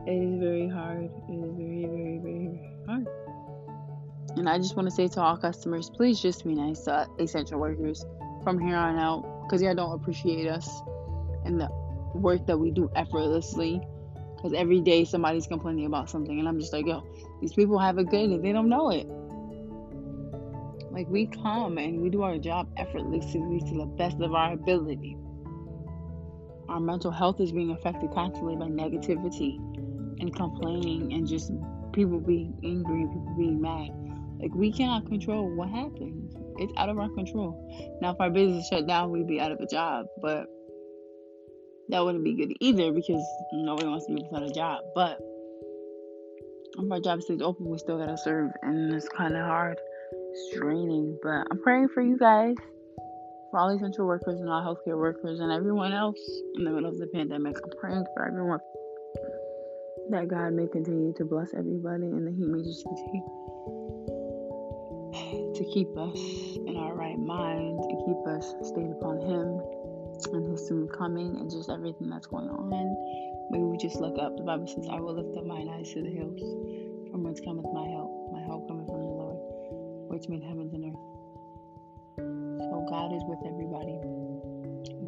It 0.06 0.22
is 0.22 0.38
very 0.40 0.68
hard. 0.68 1.10
It 1.28 1.32
is 1.32 1.54
very, 1.56 1.86
very, 1.86 2.18
very 2.22 2.76
hard. 2.86 3.06
And 4.36 4.48
I 4.48 4.58
just 4.58 4.76
want 4.76 4.86
to 4.88 4.94
say 4.94 5.08
to 5.08 5.20
all 5.20 5.36
customers, 5.36 5.90
please 5.90 6.20
just 6.20 6.44
be 6.44 6.54
nice 6.54 6.80
to 6.82 7.08
essential 7.18 7.58
workers 7.58 8.04
from 8.44 8.58
here 8.58 8.76
on 8.76 8.98
out 8.98 9.24
because 9.42 9.62
y'all 9.62 9.74
don't 9.74 9.92
appreciate 9.92 10.46
us 10.46 10.68
and 11.44 11.60
the 11.60 11.68
work 12.14 12.46
that 12.46 12.58
we 12.58 12.70
do 12.70 12.90
effortlessly. 12.94 13.80
Because 14.36 14.52
every 14.52 14.80
day 14.80 15.04
somebody's 15.04 15.46
complaining 15.46 15.86
about 15.86 16.10
something, 16.10 16.38
and 16.38 16.46
I'm 16.46 16.60
just 16.60 16.72
like, 16.72 16.86
yo, 16.86 17.02
these 17.40 17.54
people 17.54 17.78
have 17.78 17.96
it 17.98 18.10
good 18.10 18.28
and 18.28 18.44
they 18.44 18.52
don't 18.52 18.68
know 18.68 18.90
it. 18.90 19.06
Like, 20.92 21.08
we 21.08 21.26
come 21.26 21.78
and 21.78 22.02
we 22.02 22.10
do 22.10 22.22
our 22.22 22.36
job 22.36 22.68
effortlessly 22.76 23.60
to 23.60 23.78
the 23.78 23.86
best 23.86 24.20
of 24.20 24.34
our 24.34 24.52
ability. 24.52 25.16
Our 26.68 26.80
mental 26.80 27.10
health 27.10 27.40
is 27.40 27.52
being 27.52 27.70
affected 27.70 28.10
constantly 28.12 28.56
by 28.56 28.66
negativity 28.66 29.56
and 30.20 30.34
complaining 30.34 31.12
and 31.14 31.26
just 31.26 31.50
people 31.92 32.20
being 32.20 32.58
angry, 32.62 33.06
people 33.06 33.34
being 33.38 33.60
mad. 33.60 33.90
Like 34.40 34.54
we 34.54 34.72
cannot 34.72 35.06
control 35.06 35.54
what 35.54 35.68
happens. 35.68 36.34
It's 36.58 36.72
out 36.76 36.88
of 36.88 36.98
our 36.98 37.08
control. 37.10 37.98
Now, 38.00 38.12
if 38.12 38.20
our 38.20 38.30
business 38.30 38.68
shut 38.68 38.86
down, 38.86 39.10
we'd 39.10 39.26
be 39.26 39.40
out 39.40 39.52
of 39.52 39.60
a 39.60 39.66
job, 39.66 40.06
but 40.20 40.46
that 41.88 42.04
wouldn't 42.04 42.24
be 42.24 42.34
good 42.34 42.52
either 42.60 42.92
because 42.92 43.24
nobody 43.52 43.88
wants 43.88 44.06
to 44.06 44.14
be 44.14 44.22
without 44.22 44.48
a 44.48 44.52
job. 44.52 44.82
But 44.94 45.18
if 46.78 46.90
our 46.90 47.00
job 47.00 47.22
stays 47.22 47.40
open, 47.40 47.68
we 47.68 47.78
still 47.78 47.98
gotta 47.98 48.18
serve, 48.18 48.50
and 48.62 48.92
it's 48.92 49.08
kind 49.08 49.36
of 49.36 49.44
hard. 49.46 49.78
It's 50.12 50.58
draining, 50.58 51.18
but 51.22 51.46
I'm 51.50 51.62
praying 51.62 51.88
for 51.88 52.02
you 52.02 52.18
guys, 52.18 52.56
for 53.50 53.60
all 53.60 53.70
essential 53.70 54.06
workers 54.06 54.40
and 54.40 54.50
all 54.50 54.62
healthcare 54.62 54.98
workers 54.98 55.40
and 55.40 55.50
everyone 55.52 55.92
else 55.92 56.20
in 56.56 56.64
the 56.64 56.70
middle 56.70 56.88
of 56.88 56.98
the 56.98 57.06
pandemic. 57.06 57.56
I'm 57.56 57.78
praying 57.80 58.04
for 58.14 58.26
everyone 58.26 58.60
that 60.10 60.28
God 60.28 60.52
may 60.52 60.66
continue 60.68 61.12
to 61.14 61.24
bless 61.24 61.54
everybody 61.54 62.04
and 62.04 62.26
that 62.26 62.34
He 62.34 62.44
may 62.44 62.62
just 62.62 62.84
continue 62.84 63.55
to 65.56 65.64
keep 65.64 65.96
us 65.96 66.20
in 66.66 66.76
our 66.76 66.94
right 66.94 67.18
mind, 67.18 67.80
to 67.80 67.96
keep 68.04 68.20
us 68.28 68.54
stayed 68.62 68.90
upon 68.90 69.20
Him 69.24 69.60
and 70.34 70.50
His 70.52 70.68
soon 70.68 70.88
coming 70.88 71.36
and 71.36 71.50
just 71.50 71.70
everything 71.70 72.10
that's 72.10 72.26
going 72.26 72.48
on. 72.48 72.68
We 73.50 73.58
will 73.58 73.78
just 73.78 73.96
look 73.96 74.18
up. 74.18 74.36
The 74.36 74.42
Bible 74.42 74.66
says, 74.66 74.86
I 74.90 75.00
will 75.00 75.14
lift 75.14 75.36
up 75.36 75.46
mine 75.46 75.68
eyes 75.68 75.92
to 75.94 76.02
the 76.02 76.10
hills, 76.10 76.40
from 77.10 77.22
whence 77.22 77.40
cometh 77.40 77.64
my 77.72 77.88
help. 77.88 78.32
My 78.32 78.42
help 78.42 78.68
cometh 78.68 78.86
from 78.86 79.00
the 79.00 79.14
Lord, 79.16 79.38
which 80.12 80.28
made 80.28 80.42
heavens 80.42 80.74
and 80.74 80.92
earth. 80.92 81.16
So 82.68 82.86
God 82.90 83.14
is 83.14 83.22
with 83.24 83.40
everybody. 83.46 83.96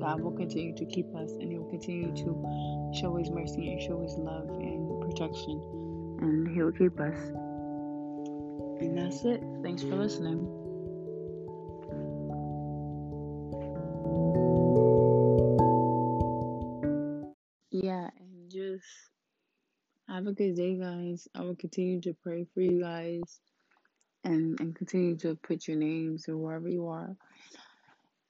God 0.01 0.21
will 0.21 0.33
continue 0.33 0.75
to 0.77 0.87
keep 0.87 1.13
us 1.15 1.33
and 1.33 1.51
He 1.51 1.59
will 1.59 1.69
continue 1.69 2.15
to 2.25 2.95
show 2.99 3.17
His 3.17 3.29
mercy 3.29 3.73
and 3.73 3.83
show 3.83 4.01
His 4.01 4.17
love 4.17 4.49
and 4.49 5.03
protection. 5.03 5.61
And 6.23 6.49
He 6.49 6.63
will 6.63 6.73
keep 6.73 6.99
us. 7.01 7.48
And 8.81 8.97
that's 8.97 9.25
it. 9.25 9.43
Thanks 9.63 9.83
for 9.83 9.97
listening. 9.97 10.47
Yeah, 17.71 18.09
and 18.19 18.51
just 18.51 18.85
have 20.09 20.27
a 20.27 20.33
good 20.33 20.57
day, 20.57 20.75
guys. 20.77 21.29
I 21.35 21.43
will 21.43 21.57
continue 21.57 22.01
to 22.03 22.15
pray 22.23 22.47
for 22.55 22.61
you 22.61 22.81
guys 22.83 23.41
and, 24.25 24.59
and 24.61 24.75
continue 24.75 25.17
to 25.19 25.37
put 25.37 25.69
your 25.69 25.77
names 25.77 26.29
or 26.29 26.37
wherever 26.37 26.69
you 26.69 26.89
are 26.89 27.17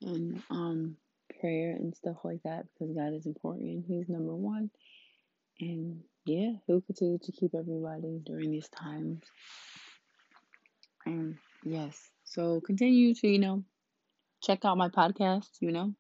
in 0.03 0.43
um 0.51 0.97
prayer 1.41 1.73
and 1.73 1.95
stuff 1.95 2.17
like 2.25 2.43
that 2.45 2.67
because 2.73 2.95
God 2.95 3.15
is 3.15 3.27
important. 3.27 3.85
He's 3.87 4.09
number 4.09 4.35
one. 4.35 4.71
And 5.61 6.03
yeah, 6.25 6.53
he'll 6.67 6.81
continue 6.81 7.19
to 7.19 7.33
keep 7.33 7.55
everybody 7.55 8.21
during 8.25 8.51
these 8.51 8.69
times. 8.69 9.25
Yes, 11.65 12.11
so 12.25 12.61
continue 12.61 13.15
to, 13.15 13.29
you 13.29 13.39
know, 13.39 13.65
check 14.43 14.65
out 14.65 14.79
my 14.79 14.89
podcast, 14.89 15.49
you 15.61 15.73
know. 15.73 15.95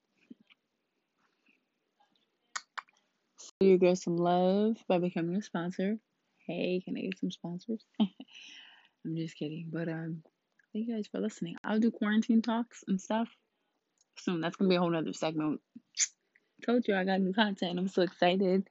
your 3.61 3.79
girl 3.79 3.97
some 3.97 4.17
love 4.17 4.77
by 4.87 4.99
becoming 4.99 5.35
a 5.35 5.43
sponsor. 5.43 5.99
Hey, 6.47 6.81
can 6.85 6.97
I 6.97 7.00
get 7.00 7.19
some 7.19 7.31
sponsors? 7.31 7.85
I'm 8.00 9.17
just 9.17 9.37
kidding. 9.37 9.69
But 9.73 9.88
um 9.88 10.23
thank 10.73 10.87
you 10.87 10.95
guys 10.95 11.09
for 11.09 11.21
listening. 11.21 11.57
I'll 11.65 11.81
do 11.81 11.91
quarantine 11.91 12.41
talks 12.41 12.85
and 12.87 13.00
stuff 13.00 13.29
soon. 14.19 14.41
That's 14.41 14.57
gonna 14.57 14.69
be 14.69 14.77
a 14.77 14.81
whole 14.81 14.91
nother 14.91 15.12
segment. 15.12 15.61
Told 16.65 16.87
you 16.87 16.95
I 16.95 17.05
got 17.05 17.21
new 17.21 17.33
content. 17.33 17.79
I'm 17.79 17.88
so 17.88 18.03
excited. 18.03 18.69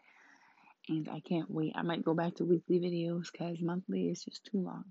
And 0.89 1.09
I 1.09 1.19
can't 1.19 1.51
wait. 1.51 1.73
I 1.75 1.81
might 1.81 2.05
go 2.05 2.13
back 2.13 2.35
to 2.35 2.45
weekly 2.45 2.79
videos 2.79 3.29
because 3.31 3.61
monthly 3.61 4.07
is 4.07 4.23
just 4.23 4.45
too 4.45 4.59
long. 4.59 4.85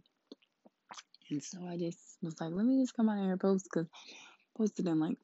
And 1.31 1.43
so 1.43 1.59
I 1.69 1.77
just 1.77 1.99
was 2.23 2.41
like, 2.41 2.53
let 2.53 2.65
me 2.65 2.81
just 2.81 2.95
come 2.95 3.09
out 3.09 3.19
here 3.19 3.33
and 3.33 3.41
post 3.41 3.65
because 3.65 3.89
posted 4.57 4.87
in 4.87 5.01
like 5.01 5.19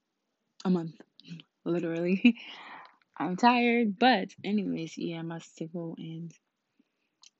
a 0.65 0.71
month, 0.71 1.01
literally. 1.65 2.37
I'm 3.17 3.37
tired, 3.37 3.99
but 3.99 4.29
anyways, 4.43 4.97
yeah, 4.97 5.19
I 5.19 5.23
must 5.23 5.63
go 5.73 5.95
and 5.99 6.33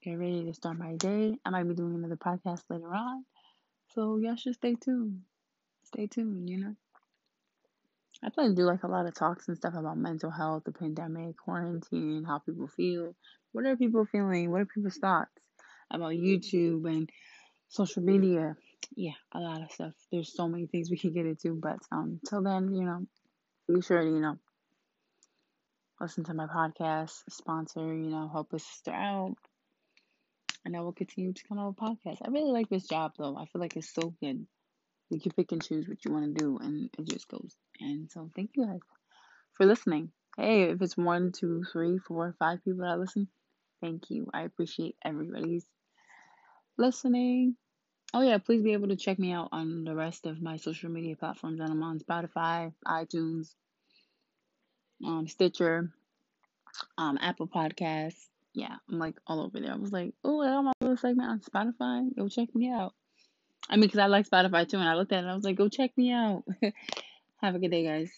get 0.01 0.13
ready 0.13 0.45
to 0.45 0.53
start 0.53 0.77
my 0.77 0.95
day. 0.95 1.35
I 1.43 1.49
might 1.49 1.67
be 1.67 1.73
doing 1.73 1.95
another 1.95 2.15
podcast 2.15 2.61
later 2.69 2.93
on, 2.93 3.25
so 3.93 4.17
y'all 4.17 4.35
should 4.35 4.55
stay 4.55 4.75
tuned. 4.75 5.21
Stay 5.83 6.07
tuned, 6.07 6.49
you 6.49 6.57
know. 6.57 6.75
I 8.23 8.29
plan 8.29 8.49
to 8.49 8.55
do 8.55 8.63
like 8.63 8.83
a 8.83 8.87
lot 8.87 9.05
of 9.05 9.13
talks 9.13 9.49
and 9.49 9.57
stuff 9.57 9.73
about 9.75 9.97
mental 9.97 10.29
health, 10.29 10.63
the 10.63 10.71
pandemic, 10.71 11.35
quarantine, 11.37 12.23
how 12.25 12.39
people 12.39 12.67
feel. 12.67 13.15
What 13.51 13.65
are 13.65 13.75
people 13.75 14.05
feeling? 14.05 14.51
What 14.51 14.61
are 14.61 14.65
people's 14.65 14.97
thoughts 14.97 15.31
about 15.91 16.13
YouTube 16.13 16.87
and 16.87 17.09
social 17.73 18.03
media? 18.03 18.55
Yeah, 18.95 19.17
a 19.33 19.39
lot 19.39 19.63
of 19.63 19.71
stuff. 19.71 19.93
There's 20.11 20.33
so 20.33 20.47
many 20.47 20.67
things 20.67 20.91
we 20.91 20.97
can 20.97 21.13
get 21.13 21.25
into, 21.25 21.55
but 21.55 21.79
um, 21.91 22.19
till 22.29 22.43
then, 22.43 22.73
you 22.73 22.85
know, 22.85 23.05
be 23.67 23.81
sure 23.81 24.01
to 24.01 24.05
you 24.05 24.19
know 24.19 24.37
listen 25.99 26.23
to 26.25 26.33
my 26.33 26.45
podcast, 26.45 27.23
sponsor, 27.29 27.81
you 27.81 28.09
know, 28.09 28.29
help 28.31 28.53
a 28.53 28.59
sister 28.59 28.91
out. 28.91 29.35
And 30.65 30.75
I 30.75 30.81
will 30.81 30.93
continue 30.93 31.33
to 31.33 31.43
come 31.47 31.59
out 31.59 31.69
with 31.69 31.77
podcasts. 31.77 32.21
I 32.23 32.29
really 32.29 32.51
like 32.51 32.69
this 32.69 32.87
job 32.87 33.13
though. 33.17 33.37
I 33.37 33.45
feel 33.45 33.61
like 33.61 33.75
it's 33.75 33.93
so 33.93 34.13
good. 34.21 34.45
You 35.09 35.19
can 35.19 35.31
pick 35.31 35.51
and 35.51 35.63
choose 35.63 35.87
what 35.87 36.03
you 36.05 36.11
want 36.11 36.25
to 36.25 36.43
do 36.43 36.57
and 36.59 36.89
it 36.97 37.07
just 37.07 37.27
goes. 37.27 37.55
And 37.79 38.09
so 38.11 38.29
thank 38.35 38.51
you 38.55 38.65
guys 38.65 38.79
for 39.53 39.65
listening. 39.65 40.11
Hey, 40.37 40.63
if 40.63 40.81
it's 40.81 40.97
one, 40.97 41.31
two, 41.31 41.63
three, 41.71 41.99
four, 41.99 42.35
five 42.39 42.63
people 42.63 42.81
that 42.81 42.99
listen, 42.99 43.27
thank 43.81 44.09
you. 44.09 44.27
I 44.33 44.43
appreciate 44.43 44.95
everybody's 45.05 45.65
listening. 46.77 47.55
Oh 48.13 48.21
yeah, 48.21 48.37
please 48.37 48.61
be 48.61 48.73
able 48.73 48.89
to 48.89 48.95
check 48.95 49.17
me 49.17 49.31
out 49.31 49.49
on 49.51 49.85
the 49.85 49.95
rest 49.95 50.27
of 50.27 50.39
my 50.39 50.57
social 50.57 50.91
media 50.91 51.15
platforms 51.15 51.59
that 51.59 51.69
I'm 51.69 51.81
on 51.81 51.99
Spotify, 51.99 52.71
iTunes, 52.85 53.55
um, 55.03 55.27
Stitcher, 55.27 55.91
um, 56.97 57.17
Apple 57.19 57.47
Podcasts. 57.47 58.27
Yeah, 58.53 58.75
I'm 58.87 58.99
like 58.99 59.15
all 59.25 59.41
over 59.41 59.59
there. 59.59 59.71
I 59.71 59.77
was 59.77 59.91
like, 59.91 60.13
oh, 60.23 60.41
I 60.41 60.49
got 60.49 60.63
my 60.63 60.71
little 60.79 60.97
segment 60.97 61.29
on 61.29 61.39
Spotify. 61.39 62.15
Go 62.15 62.27
check 62.27 62.53
me 62.53 62.69
out. 62.69 62.93
I 63.67 63.77
mean, 63.77 63.87
because 63.87 63.99
I 63.99 64.05
like 64.05 64.29
Spotify 64.29 64.69
too, 64.69 64.77
and 64.77 64.87
I 64.87 64.93
looked 64.93 65.11
at 65.11 65.17
it 65.17 65.21
and 65.21 65.31
I 65.31 65.35
was 65.35 65.43
like, 65.43 65.55
go 65.55 65.67
check 65.67 65.97
me 65.97 66.11
out. 66.11 66.43
Have 67.41 67.55
a 67.55 67.59
good 67.59 67.71
day, 67.71 67.83
guys. 67.83 68.11